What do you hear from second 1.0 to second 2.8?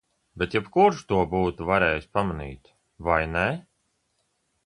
to būtu varējis pamanīt,